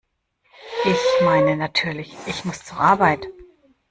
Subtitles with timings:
[0.83, 3.27] Ich meine natürlich, ich muss zur Arbeit!